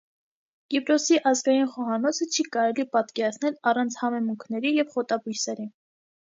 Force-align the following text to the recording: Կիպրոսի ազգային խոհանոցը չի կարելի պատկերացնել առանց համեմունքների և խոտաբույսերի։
Կիպրոսի 0.73 1.17
ազգային 1.31 1.67
խոհանոցը 1.73 2.27
չի 2.37 2.45
կարելի 2.55 2.85
պատկերացնել 2.97 3.53
առանց 3.73 3.99
համեմունքների 4.01 4.73
և 4.79 4.91
խոտաբույսերի։ 4.97 5.69